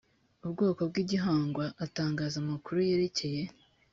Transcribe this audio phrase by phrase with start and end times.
[0.45, 3.43] ubwoko bw igihingwa atangaza amakuru yerekeye